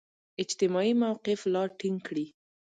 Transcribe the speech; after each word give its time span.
اجتماعي 0.43 0.93
موقف 1.03 1.39
لا 1.53 1.63
ټینګ 1.79 1.97
کړي. 2.07 2.25